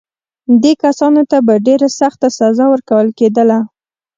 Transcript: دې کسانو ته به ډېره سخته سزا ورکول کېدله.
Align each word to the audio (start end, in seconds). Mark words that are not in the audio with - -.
دې 0.61 0.73
کسانو 0.83 1.21
ته 1.31 1.37
به 1.47 1.55
ډېره 1.67 1.87
سخته 1.99 2.27
سزا 2.39 2.65
ورکول 2.73 3.07
کېدله. 3.19 3.59